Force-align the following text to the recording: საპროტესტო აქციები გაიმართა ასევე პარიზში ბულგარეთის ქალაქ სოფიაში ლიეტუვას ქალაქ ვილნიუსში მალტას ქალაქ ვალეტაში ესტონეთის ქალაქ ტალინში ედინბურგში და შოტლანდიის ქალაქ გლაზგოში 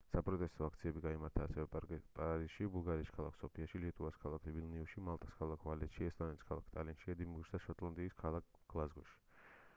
საპროტესტო 0.11 0.63
აქციები 0.67 1.01
გაიმართა 1.01 1.43
ასევე 1.47 1.91
პარიზში 2.19 2.69
ბულგარეთის 2.77 3.11
ქალაქ 3.17 3.37
სოფიაში 3.43 3.83
ლიეტუვას 3.83 4.17
ქალაქ 4.25 4.49
ვილნიუსში 4.57 5.05
მალტას 5.11 5.37
ქალაქ 5.43 5.69
ვალეტაში 5.69 6.09
ესტონეთის 6.09 6.49
ქალაქ 6.53 6.75
ტალინში 6.79 7.15
ედინბურგში 7.17 7.57
და 7.61 7.63
შოტლანდიის 7.69 8.21
ქალაქ 8.25 8.51
გლაზგოში 8.75 9.19